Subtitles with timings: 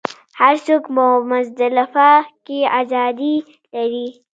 [0.39, 2.09] هر څوک په مزدلفه
[2.45, 3.35] کې ازادي
[3.73, 4.07] لري.